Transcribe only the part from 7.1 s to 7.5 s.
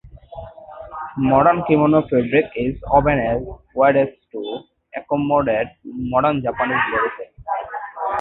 sizes.